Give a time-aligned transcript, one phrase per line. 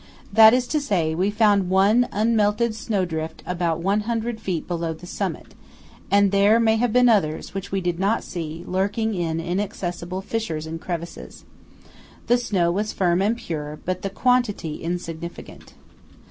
[0.33, 5.05] That is to say, we found one unmelted snow drift about 100 feet below the
[5.05, 5.53] summit,
[6.09, 10.65] and there may have been others which we did not see, lurking in inaccessible fissures
[10.65, 11.45] and crevices.
[12.25, 15.75] The snow was firm and pure, but the quantity insignificant.